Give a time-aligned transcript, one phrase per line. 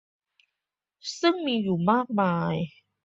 [1.19, 2.55] ซึ่งมีอยู่มากมาย